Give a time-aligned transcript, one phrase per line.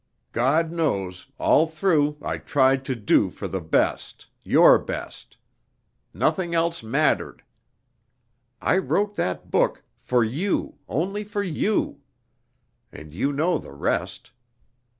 [0.31, 5.37] God knows, all through I tried to do for the best your best.
[6.11, 7.43] Nothing else mattered.
[8.59, 12.01] I wrote that book for you, only for you!
[12.91, 14.31] And you know the rest.